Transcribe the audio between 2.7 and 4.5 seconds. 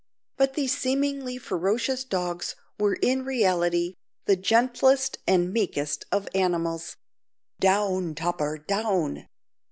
were in reality the